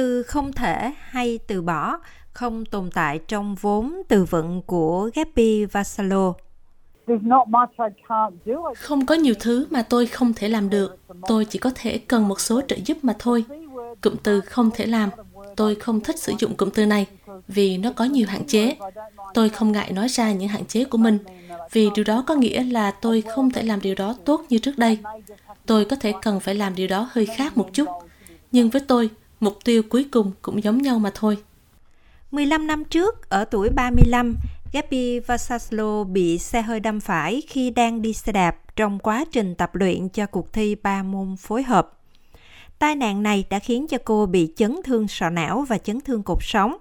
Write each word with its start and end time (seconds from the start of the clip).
từ 0.00 0.22
không 0.22 0.52
thể 0.52 0.92
hay 1.00 1.38
từ 1.46 1.62
bỏ 1.62 1.98
không 2.32 2.64
tồn 2.64 2.90
tại 2.90 3.20
trong 3.28 3.54
vốn 3.54 4.02
từ 4.08 4.24
vựng 4.24 4.62
của 4.66 5.10
Gabi 5.14 5.64
Vassallo. 5.64 6.32
Không 8.76 9.06
có 9.06 9.14
nhiều 9.14 9.34
thứ 9.40 9.66
mà 9.70 9.82
tôi 9.82 10.06
không 10.06 10.32
thể 10.34 10.48
làm 10.48 10.70
được. 10.70 10.98
Tôi 11.28 11.44
chỉ 11.44 11.58
có 11.58 11.70
thể 11.74 11.98
cần 11.98 12.28
một 12.28 12.40
số 12.40 12.60
trợ 12.68 12.76
giúp 12.84 12.98
mà 13.02 13.14
thôi. 13.18 13.44
Cụm 14.00 14.16
từ 14.22 14.40
không 14.40 14.70
thể 14.74 14.86
làm, 14.86 15.10
tôi 15.56 15.74
không 15.74 16.00
thích 16.00 16.18
sử 16.18 16.32
dụng 16.38 16.54
cụm 16.54 16.70
từ 16.70 16.86
này 16.86 17.06
vì 17.48 17.78
nó 17.78 17.92
có 17.92 18.04
nhiều 18.04 18.26
hạn 18.28 18.46
chế. 18.46 18.76
Tôi 19.34 19.48
không 19.48 19.72
ngại 19.72 19.92
nói 19.92 20.08
ra 20.08 20.32
những 20.32 20.48
hạn 20.48 20.64
chế 20.64 20.84
của 20.84 20.98
mình 20.98 21.18
vì 21.72 21.88
điều 21.94 22.04
đó 22.04 22.24
có 22.26 22.34
nghĩa 22.34 22.64
là 22.64 22.90
tôi 22.90 23.22
không 23.22 23.50
thể 23.50 23.62
làm 23.62 23.80
điều 23.80 23.94
đó 23.94 24.16
tốt 24.24 24.44
như 24.48 24.58
trước 24.58 24.78
đây. 24.78 24.98
Tôi 25.66 25.84
có 25.84 25.96
thể 25.96 26.12
cần 26.22 26.40
phải 26.40 26.54
làm 26.54 26.74
điều 26.74 26.88
đó 26.88 27.08
hơi 27.12 27.26
khác 27.26 27.56
một 27.56 27.68
chút. 27.72 27.88
Nhưng 28.52 28.70
với 28.70 28.82
tôi, 28.88 29.10
mục 29.40 29.58
tiêu 29.64 29.82
cuối 29.88 30.06
cùng 30.10 30.32
cũng 30.42 30.62
giống 30.62 30.78
nhau 30.78 30.98
mà 30.98 31.10
thôi. 31.14 31.38
15 32.30 32.66
năm 32.66 32.84
trước, 32.84 33.30
ở 33.30 33.44
tuổi 33.44 33.68
35, 33.68 34.36
Gabby 34.72 35.20
Vasaslo 35.20 36.04
bị 36.04 36.38
xe 36.38 36.62
hơi 36.62 36.80
đâm 36.80 37.00
phải 37.00 37.42
khi 37.48 37.70
đang 37.70 38.02
đi 38.02 38.12
xe 38.12 38.32
đạp 38.32 38.56
trong 38.76 38.98
quá 38.98 39.24
trình 39.32 39.54
tập 39.54 39.74
luyện 39.74 40.08
cho 40.08 40.26
cuộc 40.26 40.52
thi 40.52 40.74
ba 40.74 41.02
môn 41.02 41.36
phối 41.36 41.62
hợp. 41.62 41.98
Tai 42.78 42.94
nạn 42.94 43.22
này 43.22 43.44
đã 43.50 43.58
khiến 43.58 43.86
cho 43.86 43.98
cô 44.04 44.26
bị 44.26 44.52
chấn 44.56 44.80
thương 44.84 45.08
sọ 45.08 45.30
não 45.30 45.64
và 45.68 45.78
chấn 45.78 46.00
thương 46.00 46.22
cột 46.22 46.38
sống 46.40 46.76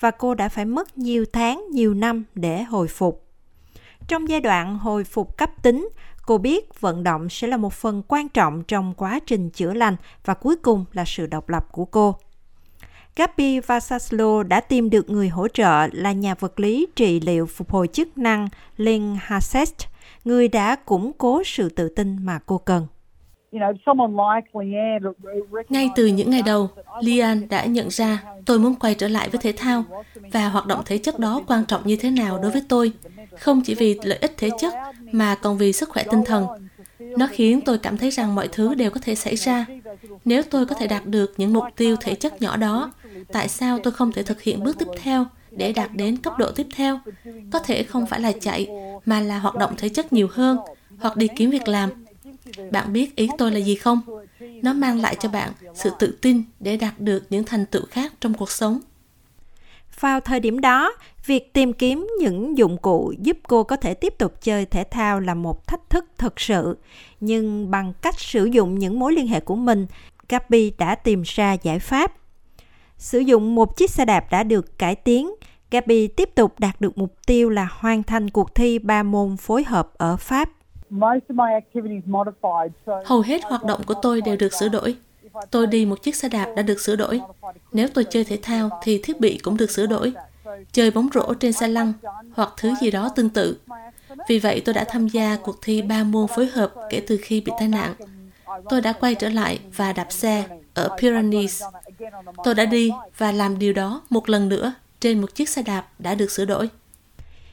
và 0.00 0.10
cô 0.10 0.34
đã 0.34 0.48
phải 0.48 0.64
mất 0.64 0.98
nhiều 0.98 1.24
tháng, 1.32 1.64
nhiều 1.72 1.94
năm 1.94 2.24
để 2.34 2.62
hồi 2.62 2.88
phục. 2.88 3.31
Trong 4.08 4.28
giai 4.28 4.40
đoạn 4.40 4.78
hồi 4.78 5.04
phục 5.04 5.36
cấp 5.36 5.50
tính, 5.62 5.88
cô 6.26 6.38
biết 6.38 6.80
vận 6.80 7.04
động 7.04 7.28
sẽ 7.28 7.46
là 7.48 7.56
một 7.56 7.72
phần 7.72 8.02
quan 8.08 8.28
trọng 8.28 8.62
trong 8.62 8.94
quá 8.96 9.18
trình 9.26 9.50
chữa 9.50 9.74
lành 9.74 9.96
và 10.24 10.34
cuối 10.34 10.56
cùng 10.56 10.84
là 10.92 11.04
sự 11.06 11.26
độc 11.26 11.48
lập 11.48 11.66
của 11.72 11.84
cô. 11.84 12.16
Gabi 13.16 13.60
Vasaslo 13.60 14.42
đã 14.42 14.60
tìm 14.60 14.90
được 14.90 15.10
người 15.10 15.28
hỗ 15.28 15.48
trợ 15.48 15.86
là 15.92 16.12
nhà 16.12 16.34
vật 16.34 16.60
lý 16.60 16.86
trị 16.96 17.20
liệu 17.20 17.46
phục 17.46 17.70
hồi 17.70 17.88
chức 17.88 18.18
năng 18.18 18.48
Lynn 18.76 19.16
Hassett, 19.20 19.76
người 20.24 20.48
đã 20.48 20.76
củng 20.76 21.12
cố 21.18 21.42
sự 21.44 21.68
tự 21.68 21.88
tin 21.88 22.26
mà 22.26 22.38
cô 22.46 22.58
cần. 22.58 22.86
Ngay 25.68 25.90
từ 25.96 26.06
những 26.06 26.30
ngày 26.30 26.42
đầu, 26.42 26.68
Lian 27.00 27.48
đã 27.48 27.64
nhận 27.64 27.88
ra 27.90 28.22
tôi 28.46 28.58
muốn 28.58 28.74
quay 28.74 28.94
trở 28.94 29.08
lại 29.08 29.28
với 29.28 29.40
thể 29.40 29.52
thao 29.56 29.84
và 30.32 30.48
hoạt 30.48 30.66
động 30.66 30.82
thể 30.86 30.98
chất 30.98 31.18
đó 31.18 31.40
quan 31.46 31.64
trọng 31.64 31.86
như 31.86 31.96
thế 31.96 32.10
nào 32.10 32.38
đối 32.42 32.50
với 32.50 32.62
tôi, 32.68 32.92
không 33.38 33.62
chỉ 33.62 33.74
vì 33.74 33.98
lợi 34.02 34.18
ích 34.18 34.34
thể 34.36 34.50
chất 34.60 34.74
mà 35.12 35.34
còn 35.34 35.58
vì 35.58 35.72
sức 35.72 35.88
khỏe 35.88 36.04
tinh 36.10 36.24
thần. 36.24 36.46
Nó 36.98 37.28
khiến 37.30 37.60
tôi 37.60 37.78
cảm 37.78 37.98
thấy 37.98 38.10
rằng 38.10 38.34
mọi 38.34 38.48
thứ 38.48 38.74
đều 38.74 38.90
có 38.90 39.00
thể 39.02 39.14
xảy 39.14 39.36
ra. 39.36 39.66
Nếu 40.24 40.42
tôi 40.42 40.66
có 40.66 40.74
thể 40.74 40.86
đạt 40.86 41.06
được 41.06 41.34
những 41.36 41.52
mục 41.52 41.64
tiêu 41.76 41.96
thể 42.00 42.14
chất 42.14 42.42
nhỏ 42.42 42.56
đó, 42.56 42.92
tại 43.32 43.48
sao 43.48 43.78
tôi 43.82 43.92
không 43.92 44.12
thể 44.12 44.22
thực 44.22 44.42
hiện 44.42 44.64
bước 44.64 44.78
tiếp 44.78 44.88
theo 45.02 45.26
để 45.50 45.72
đạt 45.72 45.90
đến 45.94 46.16
cấp 46.16 46.32
độ 46.38 46.50
tiếp 46.50 46.66
theo? 46.74 47.00
Có 47.50 47.58
thể 47.58 47.82
không 47.82 48.06
phải 48.06 48.20
là 48.20 48.32
chạy, 48.40 48.68
mà 49.06 49.20
là 49.20 49.38
hoạt 49.38 49.54
động 49.54 49.74
thể 49.76 49.88
chất 49.88 50.12
nhiều 50.12 50.28
hơn, 50.32 50.58
hoặc 50.98 51.16
đi 51.16 51.28
kiếm 51.36 51.50
việc 51.50 51.68
làm. 51.68 51.90
Bạn 52.70 52.92
biết 52.92 53.16
ý 53.16 53.28
tôi 53.38 53.52
là 53.52 53.58
gì 53.58 53.74
không? 53.74 54.00
Nó 54.40 54.72
mang 54.72 55.00
lại 55.00 55.16
cho 55.20 55.28
bạn 55.28 55.52
sự 55.74 55.90
tự 55.98 56.18
tin 56.20 56.42
để 56.60 56.76
đạt 56.76 57.00
được 57.00 57.22
những 57.30 57.44
thành 57.44 57.66
tựu 57.66 57.82
khác 57.90 58.12
trong 58.20 58.34
cuộc 58.34 58.50
sống. 58.50 58.80
Vào 60.00 60.20
thời 60.20 60.40
điểm 60.40 60.60
đó, 60.60 60.92
việc 61.26 61.52
tìm 61.52 61.72
kiếm 61.72 62.08
những 62.18 62.58
dụng 62.58 62.76
cụ 62.76 63.14
giúp 63.18 63.38
cô 63.48 63.64
có 63.64 63.76
thể 63.76 63.94
tiếp 63.94 64.14
tục 64.18 64.32
chơi 64.40 64.66
thể 64.66 64.84
thao 64.84 65.20
là 65.20 65.34
một 65.34 65.66
thách 65.66 65.90
thức 65.90 66.04
thực 66.18 66.40
sự. 66.40 66.76
Nhưng 67.20 67.70
bằng 67.70 67.92
cách 68.02 68.20
sử 68.20 68.44
dụng 68.44 68.78
những 68.78 68.98
mối 68.98 69.12
liên 69.12 69.26
hệ 69.26 69.40
của 69.40 69.56
mình, 69.56 69.86
Gabi 70.28 70.72
đã 70.78 70.94
tìm 70.94 71.22
ra 71.24 71.52
giải 71.52 71.78
pháp. 71.78 72.12
Sử 72.96 73.18
dụng 73.18 73.54
một 73.54 73.76
chiếc 73.76 73.90
xe 73.90 74.04
đạp 74.04 74.24
đã 74.30 74.42
được 74.42 74.78
cải 74.78 74.94
tiến, 74.94 75.30
Gabi 75.70 76.08
tiếp 76.08 76.34
tục 76.34 76.54
đạt 76.58 76.80
được 76.80 76.98
mục 76.98 77.14
tiêu 77.26 77.50
là 77.50 77.68
hoàn 77.70 78.02
thành 78.02 78.30
cuộc 78.30 78.54
thi 78.54 78.78
ba 78.78 79.02
môn 79.02 79.36
phối 79.36 79.64
hợp 79.64 79.90
ở 79.98 80.16
Pháp. 80.16 80.48
Hầu 83.04 83.20
hết 83.20 83.44
hoạt 83.44 83.64
động 83.64 83.80
của 83.86 83.94
tôi 84.02 84.20
đều 84.20 84.36
được 84.36 84.52
sửa 84.52 84.68
đổi. 84.68 84.96
Tôi 85.50 85.66
đi 85.66 85.84
một 85.84 86.02
chiếc 86.02 86.16
xe 86.16 86.28
đạp 86.28 86.48
đã 86.56 86.62
được 86.62 86.80
sửa 86.80 86.96
đổi. 86.96 87.20
Nếu 87.72 87.88
tôi 87.88 88.04
chơi 88.04 88.24
thể 88.24 88.38
thao 88.42 88.80
thì 88.82 89.00
thiết 89.02 89.20
bị 89.20 89.38
cũng 89.42 89.56
được 89.56 89.70
sửa 89.70 89.86
đổi. 89.86 90.12
Chơi 90.72 90.90
bóng 90.90 91.08
rổ 91.14 91.34
trên 91.34 91.52
xe 91.52 91.68
lăn 91.68 91.92
hoặc 92.34 92.52
thứ 92.56 92.74
gì 92.80 92.90
đó 92.90 93.08
tương 93.08 93.28
tự. 93.28 93.56
Vì 94.28 94.38
vậy 94.38 94.62
tôi 94.64 94.74
đã 94.74 94.84
tham 94.88 95.08
gia 95.08 95.36
cuộc 95.36 95.62
thi 95.62 95.82
ba 95.82 96.04
môn 96.04 96.26
phối 96.26 96.46
hợp 96.46 96.74
kể 96.90 97.02
từ 97.06 97.18
khi 97.22 97.40
bị 97.40 97.52
tai 97.58 97.68
nạn. 97.68 97.94
Tôi 98.70 98.80
đã 98.80 98.92
quay 98.92 99.14
trở 99.14 99.28
lại 99.28 99.58
và 99.76 99.92
đạp 99.92 100.12
xe 100.12 100.44
ở 100.74 100.96
Pyrenees. 101.00 101.62
Tôi 102.44 102.54
đã 102.54 102.64
đi 102.64 102.90
và 103.18 103.32
làm 103.32 103.58
điều 103.58 103.72
đó 103.72 104.02
một 104.10 104.28
lần 104.28 104.48
nữa 104.48 104.74
trên 105.00 105.20
một 105.20 105.34
chiếc 105.34 105.48
xe 105.48 105.62
đạp 105.62 105.86
đã 105.98 106.14
được 106.14 106.30
sửa 106.30 106.44
đổi. 106.44 106.68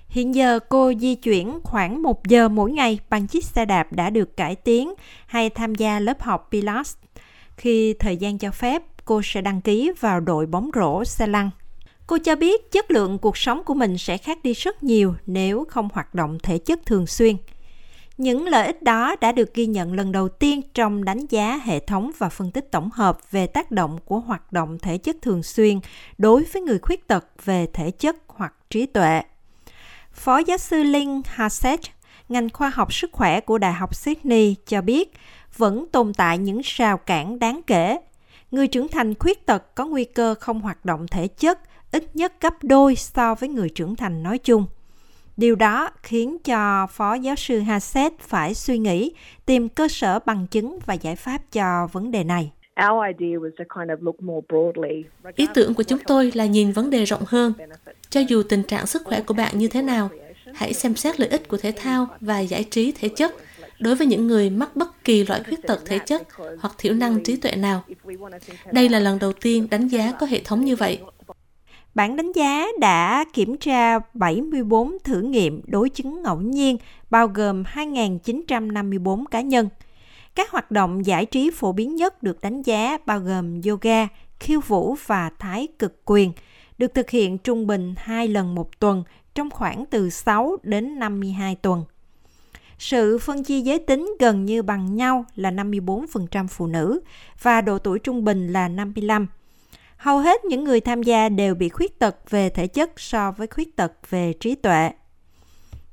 Hiện 0.09 0.35
giờ 0.35 0.59
cô 0.69 0.93
di 0.99 1.15
chuyển 1.15 1.59
khoảng 1.63 2.03
một 2.03 2.27
giờ 2.27 2.49
mỗi 2.49 2.71
ngày 2.71 2.99
bằng 3.09 3.27
chiếc 3.27 3.45
xe 3.45 3.65
đạp 3.65 3.93
đã 3.93 4.09
được 4.09 4.37
cải 4.37 4.55
tiến 4.55 4.93
hay 5.25 5.49
tham 5.49 5.75
gia 5.75 5.99
lớp 5.99 6.21
học 6.21 6.47
Pilates. 6.51 6.95
Khi 7.59 7.93
thời 7.93 8.17
gian 8.17 8.37
cho 8.37 8.51
phép, 8.51 8.83
cô 9.05 9.21
sẽ 9.23 9.41
đăng 9.41 9.61
ký 9.61 9.91
vào 9.99 10.19
đội 10.19 10.45
bóng 10.45 10.69
rổ 10.75 11.03
xe 11.05 11.27
lăn. 11.27 11.49
Cô 12.07 12.17
cho 12.23 12.35
biết 12.35 12.71
chất 12.71 12.91
lượng 12.91 13.17
cuộc 13.17 13.37
sống 13.37 13.63
của 13.63 13.73
mình 13.73 13.97
sẽ 13.97 14.17
khác 14.17 14.37
đi 14.43 14.53
rất 14.53 14.83
nhiều 14.83 15.15
nếu 15.25 15.65
không 15.69 15.89
hoạt 15.93 16.15
động 16.15 16.37
thể 16.43 16.57
chất 16.57 16.85
thường 16.85 17.07
xuyên. 17.07 17.37
Những 18.17 18.47
lợi 18.47 18.65
ích 18.65 18.83
đó 18.83 19.15
đã 19.21 19.31
được 19.31 19.53
ghi 19.53 19.65
nhận 19.65 19.93
lần 19.93 20.11
đầu 20.11 20.29
tiên 20.29 20.61
trong 20.73 21.05
đánh 21.05 21.25
giá 21.29 21.59
hệ 21.63 21.79
thống 21.79 22.11
và 22.17 22.29
phân 22.29 22.51
tích 22.51 22.71
tổng 22.71 22.89
hợp 22.93 23.31
về 23.31 23.47
tác 23.47 23.71
động 23.71 23.97
của 24.05 24.19
hoạt 24.19 24.53
động 24.53 24.79
thể 24.79 24.97
chất 24.97 25.15
thường 25.21 25.43
xuyên 25.43 25.79
đối 26.17 26.43
với 26.43 26.61
người 26.61 26.79
khuyết 26.79 27.07
tật 27.07 27.25
về 27.45 27.67
thể 27.73 27.91
chất 27.91 28.15
hoặc 28.27 28.53
trí 28.69 28.85
tuệ. 28.85 29.21
Phó 30.11 30.37
giáo 30.37 30.57
sư 30.57 30.83
Linh 30.83 31.21
Hassett, 31.25 31.81
ngành 32.29 32.49
khoa 32.49 32.69
học 32.69 32.93
sức 32.93 33.11
khỏe 33.11 33.39
của 33.39 33.57
Đại 33.57 33.73
học 33.73 33.95
Sydney 33.95 34.55
cho 34.65 34.81
biết 34.81 35.13
vẫn 35.57 35.85
tồn 35.91 36.13
tại 36.13 36.37
những 36.37 36.61
rào 36.63 36.97
cản 36.97 37.39
đáng 37.39 37.61
kể. 37.67 37.97
Người 38.51 38.67
trưởng 38.67 38.87
thành 38.87 39.15
khuyết 39.15 39.45
tật 39.45 39.75
có 39.75 39.85
nguy 39.85 40.03
cơ 40.03 40.35
không 40.39 40.61
hoạt 40.61 40.85
động 40.85 41.05
thể 41.11 41.27
chất 41.27 41.59
ít 41.91 42.15
nhất 42.15 42.33
gấp 42.41 42.53
đôi 42.63 42.95
so 42.95 43.35
với 43.35 43.49
người 43.49 43.69
trưởng 43.69 43.95
thành 43.95 44.23
nói 44.23 44.37
chung. 44.37 44.65
Điều 45.37 45.55
đó 45.55 45.89
khiến 46.03 46.37
cho 46.43 46.87
Phó 46.87 47.13
giáo 47.13 47.35
sư 47.35 47.59
Hassett 47.59 48.19
phải 48.19 48.53
suy 48.53 48.77
nghĩ, 48.77 49.11
tìm 49.45 49.69
cơ 49.69 49.87
sở 49.87 50.19
bằng 50.19 50.47
chứng 50.47 50.79
và 50.85 50.93
giải 50.93 51.15
pháp 51.15 51.41
cho 51.51 51.87
vấn 51.91 52.11
đề 52.11 52.23
này. 52.23 52.51
Ý 55.35 55.47
tưởng 55.53 55.73
của 55.73 55.83
chúng 55.83 55.99
tôi 56.07 56.31
là 56.35 56.45
nhìn 56.45 56.71
vấn 56.71 56.89
đề 56.89 57.03
rộng 57.03 57.23
hơn. 57.27 57.53
Cho 58.09 58.19
dù 58.19 58.43
tình 58.43 58.63
trạng 58.63 58.87
sức 58.87 59.01
khỏe 59.05 59.21
của 59.21 59.33
bạn 59.33 59.57
như 59.57 59.67
thế 59.67 59.81
nào, 59.81 60.09
hãy 60.55 60.73
xem 60.73 60.95
xét 60.95 61.19
lợi 61.19 61.29
ích 61.29 61.47
của 61.47 61.57
thể 61.57 61.71
thao 61.71 62.07
và 62.21 62.39
giải 62.39 62.63
trí 62.63 62.91
thể 62.91 63.09
chất 63.09 63.35
đối 63.79 63.95
với 63.95 64.07
những 64.07 64.27
người 64.27 64.49
mắc 64.49 64.75
bất 64.75 65.03
kỳ 65.03 65.23
loại 65.23 65.43
khuyết 65.43 65.67
tật 65.67 65.85
thể 65.85 65.99
chất 65.99 66.27
hoặc 66.59 66.75
thiểu 66.77 66.93
năng 66.93 67.23
trí 67.23 67.35
tuệ 67.35 67.51
nào. 67.51 67.83
Đây 68.71 68.89
là 68.89 68.99
lần 68.99 69.19
đầu 69.19 69.33
tiên 69.33 69.67
đánh 69.71 69.87
giá 69.87 70.11
có 70.19 70.25
hệ 70.25 70.41
thống 70.43 70.65
như 70.65 70.75
vậy. 70.75 70.99
Bản 71.95 72.15
đánh 72.15 72.31
giá 72.31 72.67
đã 72.79 73.25
kiểm 73.33 73.57
tra 73.57 73.99
74 74.13 74.97
thử 75.03 75.21
nghiệm 75.21 75.61
đối 75.67 75.89
chứng 75.89 76.21
ngẫu 76.21 76.41
nhiên, 76.41 76.77
bao 77.09 77.27
gồm 77.27 77.63
2.954 77.63 79.25
cá 79.25 79.41
nhân. 79.41 79.69
Các 80.35 80.51
hoạt 80.51 80.71
động 80.71 81.05
giải 81.05 81.25
trí 81.25 81.51
phổ 81.51 81.71
biến 81.71 81.95
nhất 81.95 82.23
được 82.23 82.41
đánh 82.41 82.61
giá 82.61 82.97
bao 83.05 83.19
gồm 83.19 83.61
yoga, 83.61 84.07
khiêu 84.39 84.59
vũ 84.67 84.95
và 85.05 85.31
thái 85.39 85.67
cực 85.79 86.01
quyền, 86.05 86.31
được 86.77 86.93
thực 86.93 87.09
hiện 87.09 87.37
trung 87.37 87.67
bình 87.67 87.93
2 87.97 88.27
lần 88.27 88.55
một 88.55 88.79
tuần 88.79 89.03
trong 89.39 89.49
khoảng 89.49 89.85
từ 89.85 90.09
6 90.09 90.57
đến 90.63 90.99
52 90.99 91.55
tuần. 91.55 91.83
Sự 92.79 93.17
phân 93.17 93.43
chia 93.43 93.59
giới 93.59 93.79
tính 93.79 94.15
gần 94.19 94.45
như 94.45 94.63
bằng 94.63 94.95
nhau 94.95 95.25
là 95.35 95.51
54% 95.51 96.47
phụ 96.47 96.67
nữ 96.67 96.99
và 97.41 97.61
độ 97.61 97.79
tuổi 97.79 97.99
trung 97.99 98.23
bình 98.23 98.53
là 98.53 98.67
55. 98.67 99.27
Hầu 99.97 100.19
hết 100.19 100.45
những 100.45 100.63
người 100.63 100.79
tham 100.79 101.03
gia 101.03 101.29
đều 101.29 101.55
bị 101.55 101.69
khuyết 101.69 101.99
tật 101.99 102.29
về 102.29 102.49
thể 102.49 102.67
chất 102.67 102.99
so 102.99 103.31
với 103.31 103.47
khuyết 103.47 103.75
tật 103.75 103.93
về 104.09 104.33
trí 104.39 104.55
tuệ. 104.55 104.91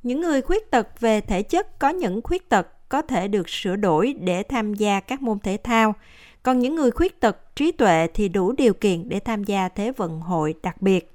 Những 0.03 0.21
người 0.21 0.43
khuyết 0.43 0.71
tật 0.71 1.01
về 1.01 1.21
thể 1.21 1.43
chất 1.43 1.79
có 1.79 1.89
những 1.89 2.23
khuyết 2.23 2.49
tật 2.49 2.89
có 2.89 3.03
thể 3.03 3.29
được 3.29 3.49
sửa 3.49 3.77
đổi 3.77 4.15
để 4.21 4.43
tham 4.43 4.75
gia 4.75 5.01
các 5.01 5.23
môn 5.23 5.39
thể 5.39 5.57
thao, 5.65 5.95
còn 6.43 6.59
những 6.59 6.75
người 6.75 6.91
khuyết 6.91 7.21
tật 7.21 7.57
trí 7.57 7.73
tuệ 7.73 8.07
thì 8.15 8.29
đủ 8.29 8.53
điều 8.53 8.75
kiện 8.75 9.09
để 9.09 9.21
tham 9.21 9.45
gia 9.45 9.69
thế 9.69 9.93
vận 9.97 10.21
hội 10.21 10.55
đặc 10.63 10.83
biệt. 10.83 11.13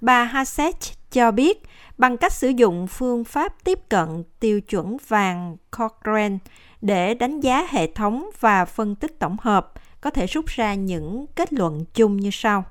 Bà 0.00 0.24
Hasech 0.24 1.01
cho 1.12 1.30
biết 1.30 1.62
bằng 1.98 2.16
cách 2.16 2.32
sử 2.32 2.48
dụng 2.48 2.86
phương 2.86 3.24
pháp 3.24 3.64
tiếp 3.64 3.78
cận 3.88 4.24
tiêu 4.40 4.60
chuẩn 4.60 4.96
vàng 5.08 5.56
Cochrane 5.78 6.38
để 6.80 7.14
đánh 7.14 7.40
giá 7.40 7.66
hệ 7.70 7.86
thống 7.86 8.30
và 8.40 8.64
phân 8.64 8.94
tích 8.94 9.18
tổng 9.18 9.36
hợp, 9.40 9.72
có 10.00 10.10
thể 10.10 10.26
rút 10.26 10.46
ra 10.46 10.74
những 10.74 11.26
kết 11.34 11.52
luận 11.52 11.84
chung 11.94 12.16
như 12.16 12.30
sau. 12.32 12.64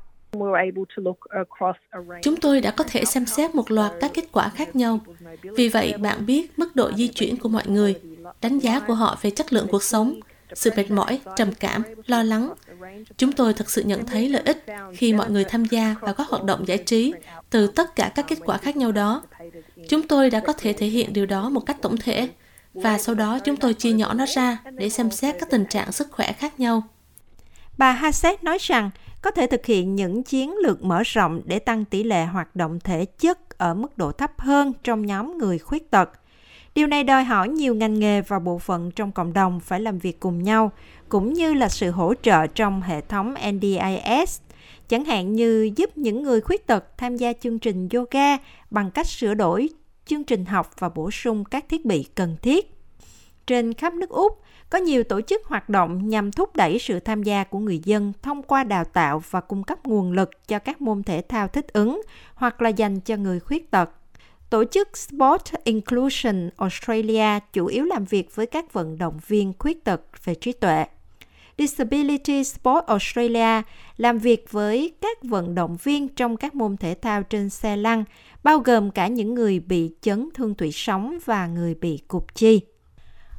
Chúng 2.21 2.35
tôi 2.41 2.61
đã 2.61 2.71
có 2.71 2.83
thể 2.83 3.05
xem 3.05 3.25
xét 3.25 3.55
một 3.55 3.71
loạt 3.71 3.91
các 4.01 4.11
kết 4.13 4.25
quả 4.31 4.49
khác 4.49 4.75
nhau. 4.75 4.99
Vì 5.41 5.67
vậy, 5.69 5.93
bạn 5.97 6.25
biết 6.25 6.59
mức 6.59 6.75
độ 6.75 6.91
di 6.91 7.07
chuyển 7.07 7.37
của 7.37 7.49
mọi 7.49 7.63
người, 7.67 7.95
đánh 8.41 8.59
giá 8.59 8.79
của 8.79 8.93
họ 8.93 9.17
về 9.21 9.29
chất 9.29 9.53
lượng 9.53 9.67
cuộc 9.71 9.83
sống, 9.83 10.19
sự 10.55 10.71
mệt 10.75 10.91
mỏi, 10.91 11.19
trầm 11.35 11.51
cảm, 11.59 11.83
lo 12.05 12.23
lắng. 12.23 12.53
Chúng 13.17 13.31
tôi 13.31 13.53
thực 13.53 13.69
sự 13.69 13.83
nhận 13.83 14.05
thấy 14.05 14.29
lợi 14.29 14.41
ích 14.45 14.65
khi 14.93 15.13
mọi 15.13 15.29
người 15.29 15.43
tham 15.43 15.65
gia 15.65 15.95
vào 16.01 16.13
các 16.13 16.27
hoạt 16.27 16.43
động 16.43 16.67
giải 16.67 16.77
trí 16.77 17.13
từ 17.49 17.67
tất 17.67 17.95
cả 17.95 18.11
các 18.15 18.25
kết 18.27 18.39
quả 18.45 18.57
khác 18.57 18.77
nhau 18.77 18.91
đó. 18.91 19.23
Chúng 19.89 20.07
tôi 20.07 20.29
đã 20.29 20.39
có 20.39 20.53
thể 20.53 20.73
thể 20.73 20.87
hiện 20.87 21.13
điều 21.13 21.25
đó 21.25 21.49
một 21.49 21.65
cách 21.65 21.77
tổng 21.81 21.97
thể, 21.97 22.29
và 22.73 22.97
sau 22.97 23.15
đó 23.15 23.39
chúng 23.39 23.57
tôi 23.57 23.73
chia 23.73 23.91
nhỏ 23.91 24.13
nó 24.13 24.25
ra 24.25 24.57
để 24.71 24.89
xem 24.89 25.11
xét 25.11 25.35
các 25.39 25.49
tình 25.49 25.65
trạng 25.65 25.91
sức 25.91 26.11
khỏe 26.11 26.33
khác 26.33 26.59
nhau. 26.59 26.83
Bà 27.77 27.91
Hassett 27.91 28.43
nói 28.43 28.57
rằng 28.61 28.89
có 29.21 29.31
thể 29.31 29.47
thực 29.47 29.65
hiện 29.65 29.95
những 29.95 30.23
chiến 30.23 30.55
lược 30.63 30.83
mở 30.83 31.03
rộng 31.05 31.41
để 31.45 31.59
tăng 31.59 31.85
tỷ 31.85 32.03
lệ 32.03 32.25
hoạt 32.25 32.55
động 32.55 32.79
thể 32.79 33.05
chất 33.05 33.57
ở 33.57 33.73
mức 33.73 33.97
độ 33.97 34.11
thấp 34.11 34.31
hơn 34.39 34.73
trong 34.83 35.05
nhóm 35.05 35.37
người 35.37 35.59
khuyết 35.59 35.91
tật. 35.91 36.09
Điều 36.75 36.87
này 36.87 37.03
đòi 37.03 37.23
hỏi 37.23 37.49
nhiều 37.49 37.75
ngành 37.75 37.99
nghề 37.99 38.21
và 38.21 38.39
bộ 38.39 38.57
phận 38.57 38.91
trong 38.91 39.11
cộng 39.11 39.33
đồng 39.33 39.59
phải 39.59 39.79
làm 39.79 39.99
việc 39.99 40.19
cùng 40.19 40.43
nhau, 40.43 40.71
cũng 41.09 41.33
như 41.33 41.53
là 41.53 41.69
sự 41.69 41.91
hỗ 41.91 42.13
trợ 42.21 42.47
trong 42.47 42.81
hệ 42.81 43.01
thống 43.01 43.33
NDIS, 43.51 44.39
chẳng 44.87 45.05
hạn 45.05 45.33
như 45.33 45.71
giúp 45.75 45.97
những 45.97 46.23
người 46.23 46.41
khuyết 46.41 46.67
tật 46.67 46.97
tham 46.97 47.17
gia 47.17 47.33
chương 47.33 47.59
trình 47.59 47.89
yoga 47.93 48.37
bằng 48.71 48.91
cách 48.91 49.07
sửa 49.07 49.33
đổi 49.33 49.69
chương 50.05 50.23
trình 50.23 50.45
học 50.45 50.71
và 50.79 50.89
bổ 50.89 51.11
sung 51.11 51.45
các 51.45 51.69
thiết 51.69 51.85
bị 51.85 52.05
cần 52.15 52.35
thiết. 52.41 52.75
Trên 53.47 53.73
khắp 53.73 53.93
nước 53.93 54.09
Úc, 54.09 54.41
có 54.69 54.77
nhiều 54.77 55.03
tổ 55.03 55.21
chức 55.21 55.45
hoạt 55.45 55.69
động 55.69 56.09
nhằm 56.09 56.31
thúc 56.31 56.55
đẩy 56.55 56.79
sự 56.79 56.99
tham 56.99 57.23
gia 57.23 57.43
của 57.43 57.59
người 57.59 57.79
dân 57.83 58.13
thông 58.21 58.43
qua 58.43 58.63
đào 58.63 58.83
tạo 58.83 59.21
và 59.29 59.41
cung 59.41 59.63
cấp 59.63 59.85
nguồn 59.85 60.11
lực 60.11 60.47
cho 60.47 60.59
các 60.59 60.81
môn 60.81 61.03
thể 61.03 61.21
thao 61.29 61.47
thích 61.47 61.73
ứng 61.73 62.01
hoặc 62.33 62.61
là 62.61 62.69
dành 62.69 62.99
cho 62.99 63.15
người 63.15 63.39
khuyết 63.39 63.71
tật. 63.71 63.89
Tổ 64.51 64.63
chức 64.65 64.97
Sport 64.97 65.41
Inclusion 65.63 66.49
Australia 66.57 67.39
chủ 67.53 67.65
yếu 67.65 67.85
làm 67.85 68.05
việc 68.05 68.35
với 68.35 68.45
các 68.45 68.73
vận 68.73 68.97
động 68.97 69.19
viên 69.27 69.53
khuyết 69.59 69.83
tật 69.83 70.01
về 70.23 70.35
trí 70.35 70.51
tuệ. 70.51 70.85
Disability 71.57 72.43
Sport 72.43 72.85
Australia 72.87 73.61
làm 73.97 74.17
việc 74.17 74.51
với 74.51 74.93
các 75.01 75.23
vận 75.23 75.55
động 75.55 75.77
viên 75.83 76.07
trong 76.07 76.37
các 76.37 76.55
môn 76.55 76.77
thể 76.77 76.95
thao 77.01 77.23
trên 77.23 77.49
xe 77.49 77.77
lăn, 77.77 78.03
bao 78.43 78.59
gồm 78.59 78.91
cả 78.91 79.07
những 79.07 79.33
người 79.33 79.59
bị 79.59 79.91
chấn 80.01 80.29
thương 80.33 80.55
tủy 80.55 80.71
sống 80.71 81.17
và 81.25 81.47
người 81.47 81.75
bị 81.75 81.97
cục 82.07 82.35
chi. 82.35 82.61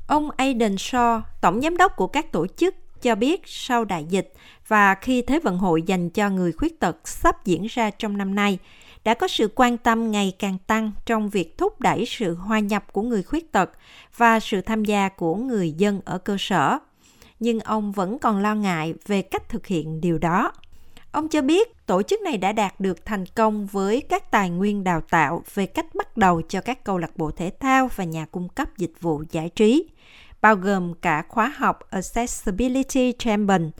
Ông 0.08 0.30
Aidan 0.30 0.74
Shaw, 0.74 1.20
tổng 1.40 1.60
giám 1.60 1.76
đốc 1.76 1.96
của 1.96 2.06
các 2.06 2.32
tổ 2.32 2.46
chức, 2.46 2.74
cho 3.02 3.14
biết 3.14 3.42
sau 3.44 3.84
đại 3.84 4.04
dịch 4.04 4.32
và 4.68 4.94
khi 4.94 5.22
Thế 5.22 5.38
vận 5.38 5.58
hội 5.58 5.82
dành 5.82 6.10
cho 6.10 6.30
người 6.30 6.52
khuyết 6.52 6.80
tật 6.80 7.08
sắp 7.08 7.44
diễn 7.44 7.66
ra 7.66 7.90
trong 7.90 8.18
năm 8.18 8.34
nay, 8.34 8.58
đã 9.04 9.14
có 9.14 9.28
sự 9.28 9.48
quan 9.54 9.78
tâm 9.78 10.10
ngày 10.10 10.32
càng 10.38 10.58
tăng 10.66 10.92
trong 11.06 11.30
việc 11.30 11.58
thúc 11.58 11.80
đẩy 11.80 12.04
sự 12.06 12.34
hòa 12.34 12.58
nhập 12.58 12.92
của 12.92 13.02
người 13.02 13.22
khuyết 13.22 13.52
tật 13.52 13.70
và 14.16 14.40
sự 14.40 14.60
tham 14.60 14.84
gia 14.84 15.08
của 15.08 15.34
người 15.36 15.72
dân 15.72 16.00
ở 16.04 16.18
cơ 16.18 16.36
sở. 16.38 16.78
Nhưng 17.40 17.60
ông 17.60 17.92
vẫn 17.92 18.18
còn 18.18 18.42
lo 18.42 18.54
ngại 18.54 18.94
về 19.06 19.22
cách 19.22 19.48
thực 19.48 19.66
hiện 19.66 20.00
điều 20.00 20.18
đó. 20.18 20.52
Ông 21.12 21.28
cho 21.28 21.42
biết 21.42 21.86
tổ 21.86 22.02
chức 22.02 22.20
này 22.20 22.36
đã 22.36 22.52
đạt 22.52 22.80
được 22.80 23.06
thành 23.06 23.26
công 23.26 23.66
với 23.66 24.00
các 24.00 24.30
tài 24.30 24.50
nguyên 24.50 24.84
đào 24.84 25.00
tạo 25.00 25.42
về 25.54 25.66
cách 25.66 25.94
bắt 25.94 26.16
đầu 26.16 26.42
cho 26.48 26.60
các 26.60 26.84
câu 26.84 26.98
lạc 26.98 27.16
bộ 27.16 27.30
thể 27.30 27.50
thao 27.60 27.88
và 27.96 28.04
nhà 28.04 28.26
cung 28.26 28.48
cấp 28.48 28.68
dịch 28.78 28.92
vụ 29.00 29.22
giải 29.30 29.48
trí, 29.48 29.88
bao 30.40 30.56
gồm 30.56 30.94
cả 30.94 31.24
khóa 31.28 31.52
học 31.56 31.78
Accessibility 31.90 33.12
Champion 33.18 33.70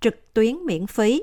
trực 0.00 0.34
tuyến 0.34 0.56
miễn 0.66 0.86
phí. 0.86 1.22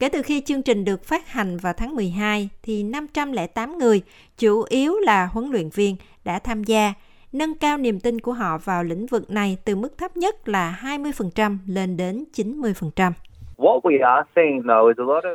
Kể 0.00 0.08
từ 0.08 0.22
khi 0.22 0.40
chương 0.40 0.62
trình 0.62 0.84
được 0.84 1.04
phát 1.04 1.28
hành 1.28 1.56
vào 1.56 1.72
tháng 1.72 1.96
12, 1.96 2.48
thì 2.62 2.82
508 2.82 3.78
người, 3.78 4.02
chủ 4.38 4.64
yếu 4.68 4.98
là 4.98 5.26
huấn 5.26 5.50
luyện 5.50 5.68
viên, 5.68 5.96
đã 6.24 6.38
tham 6.38 6.64
gia, 6.64 6.94
nâng 7.32 7.54
cao 7.54 7.78
niềm 7.78 8.00
tin 8.00 8.20
của 8.20 8.32
họ 8.32 8.58
vào 8.58 8.84
lĩnh 8.84 9.06
vực 9.06 9.30
này 9.30 9.56
từ 9.64 9.76
mức 9.76 9.98
thấp 9.98 10.16
nhất 10.16 10.48
là 10.48 10.80
20% 10.82 11.56
lên 11.66 11.96
đến 11.96 12.24
90%. 12.36 13.12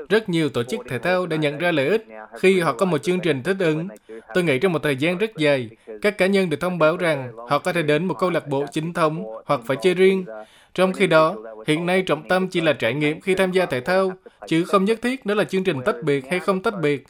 Rất 0.09 0.29
nhiều 0.29 0.49
tổ 0.49 0.63
chức 0.63 0.79
thể 0.89 0.99
thao 0.99 1.25
đã 1.25 1.37
nhận 1.37 1.57
ra 1.57 1.71
lợi 1.71 1.87
ích 1.87 2.05
khi 2.39 2.59
họ 2.59 2.73
có 2.73 2.85
một 2.85 2.97
chương 2.97 3.19
trình 3.19 3.43
thích 3.43 3.57
ứng. 3.59 3.87
Tôi 4.33 4.43
nghĩ 4.43 4.59
trong 4.59 4.73
một 4.73 4.83
thời 4.83 4.95
gian 4.95 5.17
rất 5.17 5.31
dài, 5.37 5.69
các 6.01 6.17
cá 6.17 6.27
nhân 6.27 6.49
được 6.49 6.57
thông 6.59 6.79
báo 6.79 6.97
rằng 6.97 7.31
họ 7.49 7.59
có 7.59 7.73
thể 7.73 7.83
đến 7.83 8.05
một 8.05 8.15
câu 8.19 8.29
lạc 8.29 8.47
bộ 8.47 8.65
chính 8.71 8.93
thống 8.93 9.23
hoặc 9.45 9.61
phải 9.65 9.77
chơi 9.81 9.93
riêng. 9.93 10.25
Trong 10.75 10.93
khi 10.93 11.07
đó, 11.07 11.35
hiện 11.67 11.85
nay 11.85 12.01
trọng 12.01 12.27
tâm 12.27 12.47
chỉ 12.47 12.61
là 12.61 12.73
trải 12.73 12.93
nghiệm 12.93 13.21
khi 13.21 13.35
tham 13.35 13.51
gia 13.51 13.65
thể 13.65 13.81
thao, 13.81 14.11
chứ 14.47 14.63
không 14.63 14.85
nhất 14.85 14.99
thiết 15.01 15.25
đó 15.25 15.35
là 15.35 15.43
chương 15.43 15.63
trình 15.63 15.77
tách 15.85 15.95
biệt 16.03 16.29
hay 16.29 16.39
không 16.39 16.61
tách 16.61 16.73
biệt. 16.81 17.03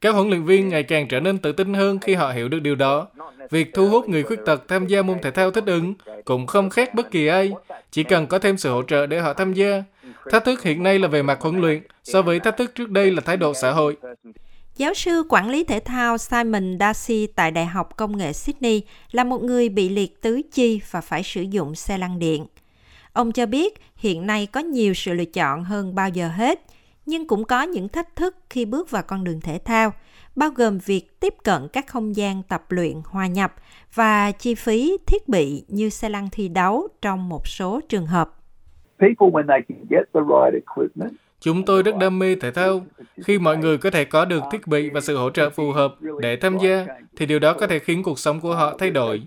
Các 0.00 0.14
huấn 0.14 0.30
luyện 0.30 0.44
viên 0.44 0.68
ngày 0.68 0.82
càng 0.82 1.08
trở 1.08 1.20
nên 1.20 1.38
tự 1.38 1.52
tin 1.52 1.74
hơn 1.74 1.98
khi 1.98 2.14
họ 2.14 2.32
hiểu 2.32 2.48
được 2.48 2.58
điều 2.58 2.74
đó. 2.74 3.06
Việc 3.50 3.74
thu 3.74 3.88
hút 3.88 4.08
người 4.08 4.22
khuyết 4.22 4.38
tật 4.46 4.68
tham 4.68 4.86
gia 4.86 5.02
môn 5.02 5.18
thể 5.22 5.30
thao 5.30 5.50
thích 5.50 5.66
ứng 5.66 5.94
cũng 6.24 6.46
không 6.46 6.70
khác 6.70 6.94
bất 6.94 7.10
kỳ 7.10 7.26
ai, 7.26 7.52
chỉ 7.90 8.02
cần 8.02 8.26
có 8.26 8.38
thêm 8.38 8.56
sự 8.56 8.70
hỗ 8.70 8.82
trợ 8.82 9.06
để 9.06 9.20
họ 9.20 9.34
tham 9.34 9.52
gia. 9.52 9.82
Thách 10.30 10.44
thức 10.44 10.62
hiện 10.62 10.82
nay 10.82 10.98
là 10.98 11.08
về 11.08 11.22
mặt 11.22 11.40
huấn 11.40 11.60
luyện, 11.60 11.82
so 12.04 12.22
với 12.22 12.40
thách 12.40 12.56
thức 12.56 12.74
trước 12.74 12.90
đây 12.90 13.10
là 13.10 13.20
thái 13.20 13.36
độ 13.36 13.54
xã 13.54 13.70
hội. 13.70 13.96
Giáo 14.76 14.94
sư 14.94 15.22
quản 15.28 15.50
lý 15.50 15.64
thể 15.64 15.80
thao 15.80 16.18
Simon 16.18 16.76
Darcy 16.80 17.26
tại 17.26 17.50
Đại 17.50 17.66
học 17.66 17.96
Công 17.96 18.18
nghệ 18.18 18.32
Sydney 18.32 18.82
là 19.10 19.24
một 19.24 19.42
người 19.42 19.68
bị 19.68 19.88
liệt 19.88 20.22
tứ 20.22 20.40
chi 20.52 20.80
và 20.90 21.00
phải 21.00 21.22
sử 21.22 21.42
dụng 21.42 21.74
xe 21.74 21.98
lăn 21.98 22.18
điện. 22.18 22.46
Ông 23.12 23.32
cho 23.32 23.46
biết 23.46 23.74
hiện 23.96 24.26
nay 24.26 24.46
có 24.46 24.60
nhiều 24.60 24.94
sự 24.94 25.12
lựa 25.12 25.24
chọn 25.24 25.64
hơn 25.64 25.94
bao 25.94 26.08
giờ 26.08 26.28
hết, 26.28 26.60
nhưng 27.06 27.26
cũng 27.26 27.44
có 27.44 27.62
những 27.62 27.88
thách 27.88 28.16
thức 28.16 28.36
khi 28.50 28.64
bước 28.64 28.90
vào 28.90 29.02
con 29.02 29.24
đường 29.24 29.40
thể 29.40 29.58
thao, 29.64 29.92
bao 30.36 30.50
gồm 30.50 30.78
việc 30.78 31.20
tiếp 31.20 31.34
cận 31.44 31.68
các 31.72 31.86
không 31.86 32.16
gian 32.16 32.42
tập 32.42 32.62
luyện 32.68 32.94
hòa 33.04 33.26
nhập 33.26 33.54
và 33.94 34.32
chi 34.32 34.54
phí 34.54 34.96
thiết 35.06 35.28
bị 35.28 35.64
như 35.68 35.88
xe 35.88 36.08
lăn 36.08 36.28
thi 36.32 36.48
đấu 36.48 36.88
trong 37.02 37.28
một 37.28 37.46
số 37.46 37.80
trường 37.88 38.06
hợp. 38.06 38.30
Chúng 41.42 41.64
tôi 41.64 41.82
rất 41.82 41.96
đam 41.96 42.18
mê 42.18 42.34
thể 42.34 42.50
thao. 42.50 42.86
Khi 43.24 43.38
mọi 43.38 43.56
người 43.56 43.78
có 43.78 43.90
thể 43.90 44.04
có 44.04 44.24
được 44.24 44.42
thiết 44.52 44.66
bị 44.66 44.90
và 44.90 45.00
sự 45.00 45.16
hỗ 45.16 45.30
trợ 45.30 45.50
phù 45.50 45.72
hợp 45.72 45.94
để 46.20 46.36
tham 46.36 46.58
gia, 46.58 46.86
thì 47.16 47.26
điều 47.26 47.38
đó 47.38 47.52
có 47.52 47.66
thể 47.66 47.78
khiến 47.78 48.02
cuộc 48.02 48.18
sống 48.18 48.40
của 48.40 48.54
họ 48.54 48.76
thay 48.78 48.90
đổi. 48.90 49.22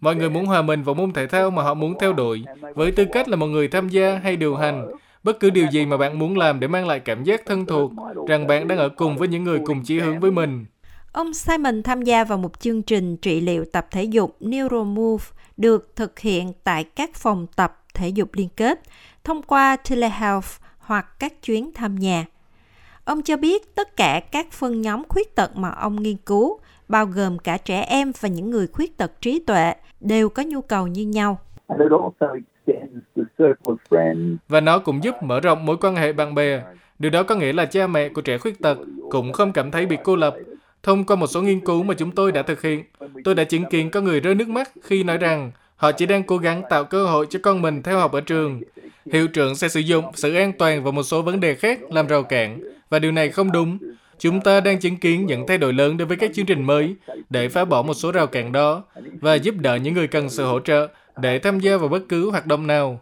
Mọi 0.00 0.16
người 0.16 0.30
muốn 0.30 0.46
hòa 0.46 0.62
mình 0.62 0.82
vào 0.82 0.94
môn 0.94 1.12
thể 1.12 1.26
thao 1.26 1.50
mà 1.50 1.62
họ 1.62 1.74
muốn 1.74 1.94
theo 2.00 2.12
đuổi, 2.12 2.44
với 2.74 2.92
tư 2.92 3.04
cách 3.12 3.28
là 3.28 3.36
một 3.36 3.46
người 3.46 3.68
tham 3.68 3.88
gia 3.88 4.18
hay 4.22 4.36
điều 4.36 4.56
hành. 4.56 4.88
Bất 5.22 5.40
cứ 5.40 5.50
điều 5.50 5.66
gì 5.70 5.86
mà 5.86 5.96
bạn 5.96 6.18
muốn 6.18 6.38
làm 6.38 6.60
để 6.60 6.68
mang 6.68 6.86
lại 6.86 7.00
cảm 7.00 7.24
giác 7.24 7.42
thân 7.46 7.66
thuộc, 7.66 7.92
rằng 8.28 8.46
bạn 8.46 8.68
đang 8.68 8.78
ở 8.78 8.88
cùng 8.88 9.16
với 9.16 9.28
những 9.28 9.44
người 9.44 9.60
cùng 9.64 9.84
chí 9.84 9.98
hướng 9.98 10.20
với 10.20 10.30
mình. 10.30 10.66
Ông 11.12 11.34
Simon 11.34 11.82
tham 11.82 12.02
gia 12.02 12.24
vào 12.24 12.38
một 12.38 12.60
chương 12.60 12.82
trình 12.82 13.16
trị 13.16 13.40
liệu 13.40 13.64
tập 13.64 13.86
thể 13.90 14.04
dục 14.04 14.36
Neuromove 14.40 15.24
được 15.56 15.96
thực 15.96 16.18
hiện 16.18 16.52
tại 16.64 16.84
các 16.84 17.14
phòng 17.14 17.46
tập 17.56 17.82
thể 17.94 18.08
dục 18.08 18.28
liên 18.32 18.48
kết 18.56 18.80
thông 19.24 19.42
qua 19.42 19.76
telehealth 19.76 20.46
hoặc 20.88 21.18
các 21.18 21.42
chuyến 21.42 21.72
thăm 21.72 21.94
nhà. 21.94 22.26
Ông 23.04 23.22
cho 23.22 23.36
biết 23.36 23.74
tất 23.74 23.96
cả 23.96 24.20
các 24.32 24.52
phân 24.52 24.82
nhóm 24.82 25.02
khuyết 25.08 25.34
tật 25.34 25.56
mà 25.56 25.70
ông 25.70 26.02
nghiên 26.02 26.16
cứu, 26.16 26.58
bao 26.88 27.06
gồm 27.06 27.38
cả 27.38 27.56
trẻ 27.56 27.80
em 27.80 28.12
và 28.20 28.28
những 28.28 28.50
người 28.50 28.66
khuyết 28.66 28.96
tật 28.96 29.20
trí 29.20 29.38
tuệ, 29.38 29.74
đều 30.00 30.28
có 30.28 30.42
nhu 30.42 30.60
cầu 30.60 30.86
như 30.86 31.02
nhau. 31.06 31.38
Và 34.48 34.60
nó 34.60 34.78
cũng 34.78 35.04
giúp 35.04 35.14
mở 35.22 35.40
rộng 35.40 35.66
mối 35.66 35.76
quan 35.80 35.96
hệ 35.96 36.12
bạn 36.12 36.34
bè. 36.34 36.62
Điều 36.98 37.10
đó 37.10 37.22
có 37.22 37.34
nghĩa 37.34 37.52
là 37.52 37.64
cha 37.64 37.86
mẹ 37.86 38.08
của 38.08 38.20
trẻ 38.20 38.38
khuyết 38.38 38.58
tật 38.58 38.78
cũng 39.10 39.32
không 39.32 39.52
cảm 39.52 39.70
thấy 39.70 39.86
bị 39.86 39.96
cô 40.04 40.16
lập. 40.16 40.36
Thông 40.82 41.04
qua 41.04 41.16
một 41.16 41.26
số 41.26 41.42
nghiên 41.42 41.60
cứu 41.60 41.82
mà 41.82 41.94
chúng 41.94 42.10
tôi 42.10 42.32
đã 42.32 42.42
thực 42.42 42.62
hiện, 42.62 42.84
tôi 43.24 43.34
đã 43.34 43.44
chứng 43.44 43.64
kiến 43.70 43.90
có 43.90 44.00
người 44.00 44.20
rơi 44.20 44.34
nước 44.34 44.48
mắt 44.48 44.70
khi 44.82 45.04
nói 45.04 45.18
rằng 45.18 45.50
họ 45.76 45.92
chỉ 45.92 46.06
đang 46.06 46.22
cố 46.22 46.36
gắng 46.36 46.62
tạo 46.70 46.84
cơ 46.84 47.06
hội 47.06 47.26
cho 47.30 47.38
con 47.42 47.62
mình 47.62 47.82
theo 47.82 47.98
học 47.98 48.12
ở 48.12 48.20
trường. 48.20 48.60
Hiệu 49.12 49.28
trưởng 49.28 49.54
sẽ 49.54 49.68
sử 49.68 49.80
dụng 49.80 50.04
sự 50.14 50.34
an 50.34 50.52
toàn 50.58 50.84
và 50.84 50.90
một 50.90 51.02
số 51.02 51.22
vấn 51.22 51.40
đề 51.40 51.54
khác 51.54 51.80
làm 51.90 52.06
rào 52.06 52.22
cản, 52.22 52.60
và 52.90 52.98
điều 52.98 53.12
này 53.12 53.30
không 53.30 53.52
đúng. 53.52 53.78
Chúng 54.18 54.40
ta 54.40 54.60
đang 54.60 54.80
chứng 54.80 54.96
kiến 54.96 55.26
những 55.26 55.46
thay 55.46 55.58
đổi 55.58 55.72
lớn 55.72 55.96
đối 55.96 56.06
với 56.06 56.16
các 56.16 56.30
chương 56.34 56.46
trình 56.46 56.62
mới 56.62 56.94
để 57.30 57.48
phá 57.48 57.64
bỏ 57.64 57.82
một 57.82 57.94
số 57.94 58.12
rào 58.12 58.26
cản 58.26 58.52
đó 58.52 58.84
và 59.20 59.34
giúp 59.34 59.54
đỡ 59.58 59.76
những 59.76 59.94
người 59.94 60.06
cần 60.06 60.30
sự 60.30 60.44
hỗ 60.44 60.60
trợ 60.60 60.88
để 61.16 61.38
tham 61.38 61.60
gia 61.60 61.76
vào 61.76 61.88
bất 61.88 62.02
cứ 62.08 62.30
hoạt 62.30 62.46
động 62.46 62.66
nào. 62.66 63.00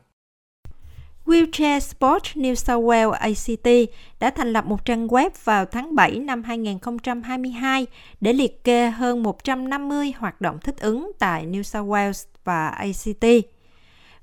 Wheelchair 1.26 1.80
Sport 1.80 2.22
New 2.34 2.54
South 2.54 2.84
Wales 2.84 3.10
ACT 3.10 3.90
đã 4.20 4.30
thành 4.30 4.52
lập 4.52 4.66
một 4.66 4.84
trang 4.84 5.06
web 5.06 5.30
vào 5.44 5.64
tháng 5.64 5.94
7 5.94 6.18
năm 6.18 6.42
2022 6.42 7.86
để 8.20 8.32
liệt 8.32 8.64
kê 8.64 8.90
hơn 8.90 9.22
150 9.22 10.12
hoạt 10.18 10.40
động 10.40 10.58
thích 10.60 10.76
ứng 10.80 11.12
tại 11.18 11.46
New 11.46 11.62
South 11.62 11.88
Wales 11.88 12.26
và 12.44 12.68
ACT. 12.68 13.55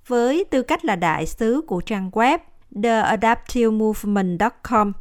Với 0.08 0.46
tư 0.50 0.62
cách 0.62 0.86
là 0.86 0.96
đại 0.96 1.26
sứ 1.26 1.62
của 1.68 1.82
trang 1.82 2.10
web 2.10 2.38
theadaptivemovement.com, 2.84 4.92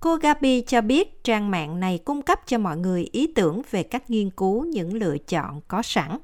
cô 0.00 0.16
Gabi 0.16 0.60
cho 0.60 0.80
biết 0.80 1.24
trang 1.24 1.50
mạng 1.50 1.80
này 1.80 1.98
cung 2.04 2.22
cấp 2.22 2.40
cho 2.46 2.58
mọi 2.58 2.76
người 2.76 3.08
ý 3.12 3.26
tưởng 3.26 3.62
về 3.70 3.82
cách 3.82 4.10
nghiên 4.10 4.30
cứu 4.30 4.64
những 4.64 4.94
lựa 4.94 5.18
chọn 5.18 5.60
có 5.68 5.82
sẵn. 5.82 6.18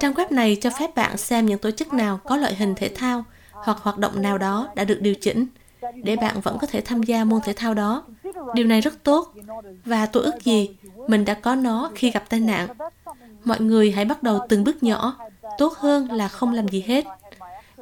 Trang 0.00 0.12
web 0.12 0.26
này 0.30 0.56
cho 0.60 0.70
phép 0.78 0.94
bạn 0.94 1.16
xem 1.16 1.46
những 1.46 1.58
tổ 1.58 1.70
chức 1.70 1.92
nào 1.92 2.20
có 2.24 2.36
loại 2.36 2.54
hình 2.54 2.74
thể 2.76 2.90
thao 2.94 3.24
hoặc 3.52 3.78
hoạt 3.82 3.98
động 3.98 4.22
nào 4.22 4.38
đó 4.38 4.68
đã 4.74 4.84
được 4.84 4.98
điều 5.00 5.14
chỉnh 5.14 5.46
để 5.94 6.16
bạn 6.16 6.40
vẫn 6.40 6.58
có 6.60 6.66
thể 6.66 6.80
tham 6.80 7.02
gia 7.02 7.24
môn 7.24 7.40
thể 7.44 7.52
thao 7.52 7.74
đó. 7.74 8.04
Điều 8.54 8.66
này 8.66 8.80
rất 8.80 9.04
tốt 9.04 9.32
và 9.84 10.06
tôi 10.06 10.22
ước 10.22 10.44
gì 10.44 10.76
mình 11.08 11.24
đã 11.24 11.34
có 11.34 11.54
nó 11.54 11.90
khi 11.94 12.10
gặp 12.10 12.24
tai 12.28 12.40
nạn. 12.40 12.68
Mọi 13.44 13.60
người 13.60 13.90
hãy 13.90 14.04
bắt 14.04 14.22
đầu 14.22 14.38
từng 14.48 14.64
bước 14.64 14.82
nhỏ 14.82 15.16
tốt 15.58 15.74
hơn 15.76 16.12
là 16.12 16.28
không 16.28 16.52
làm 16.52 16.68
gì 16.68 16.84
hết. 16.86 17.04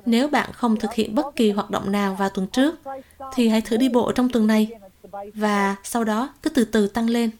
Nếu 0.06 0.28
bạn 0.28 0.50
không 0.52 0.76
thực 0.76 0.94
hiện 0.94 1.14
bất 1.14 1.26
kỳ 1.36 1.50
hoạt 1.50 1.70
động 1.70 1.92
nào 1.92 2.14
vào 2.14 2.28
tuần 2.28 2.46
trước, 2.46 2.74
thì 3.34 3.48
hãy 3.48 3.60
thử 3.60 3.76
đi 3.76 3.88
bộ 3.88 4.12
trong 4.12 4.28
tuần 4.28 4.46
này 4.46 4.68
và 5.34 5.76
sau 5.82 6.04
đó 6.04 6.28
cứ 6.42 6.50
từ 6.50 6.64
từ 6.64 6.86
tăng 6.86 7.10
lên. 7.10 7.30